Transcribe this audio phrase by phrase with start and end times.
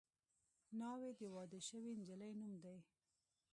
[0.79, 2.77] ناوې د واده شوې نجلۍ نوم دی